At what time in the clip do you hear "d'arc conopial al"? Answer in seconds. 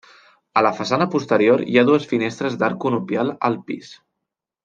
2.63-3.61